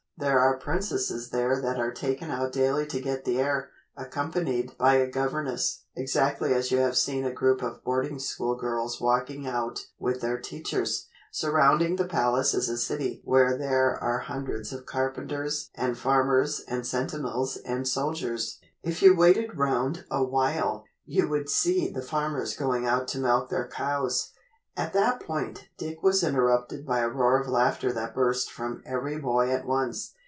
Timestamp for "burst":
28.15-28.49